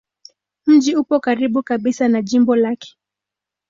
Mji 0.65 0.95
upo 0.95 1.19
karibu 1.19 1.63
kabisa 1.63 2.07
na 2.07 2.21
jimbo 2.21 2.55
lake. 2.55 2.95